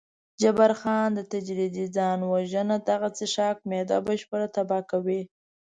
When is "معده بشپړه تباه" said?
3.69-4.83